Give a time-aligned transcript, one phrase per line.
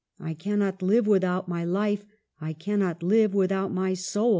[0.19, 2.05] I cannot live without my life.
[2.39, 4.29] I cannot live with out my soul.'